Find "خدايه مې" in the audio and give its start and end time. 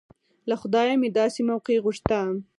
0.61-1.09